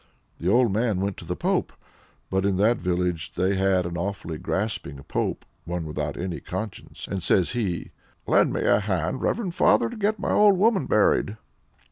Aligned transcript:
The 0.39 0.49
old 0.49 0.73
man 0.73 0.99
went 0.99 1.15
to 1.17 1.25
the 1.25 1.35
pope, 1.35 1.71
(but 2.31 2.43
in 2.43 2.57
that 2.57 2.77
village 2.79 3.35
they 3.35 3.53
had 3.55 3.85
an 3.85 3.97
awfully 3.99 4.39
grasping 4.39 4.97
pope, 5.03 5.45
one 5.65 5.85
without 5.85 6.17
any 6.17 6.39
conscience), 6.39 7.07
and 7.07 7.21
says 7.21 7.51
he: 7.51 7.91
"Lend 8.25 8.57
a 8.57 8.79
hand, 8.79 9.21
reverend 9.21 9.53
father, 9.53 9.91
to 9.91 9.95
get 9.95 10.17
my 10.17 10.31
old 10.31 10.57
woman 10.57 10.87
buried." 10.87 11.37